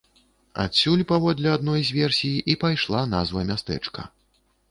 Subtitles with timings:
[0.61, 4.01] Адсюль, паводле адной з версій, і пайшла назва мястэчка.